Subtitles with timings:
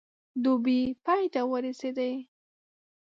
[0.43, 2.11] دوبی پای ته ورسېدی.